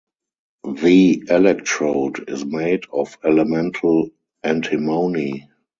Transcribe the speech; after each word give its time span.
The 0.65 1.25
electrode 1.29 2.27
is 2.27 2.43
made 2.43 2.85
of 2.91 3.19
elemental 3.23 4.09
antimony. 4.43 5.47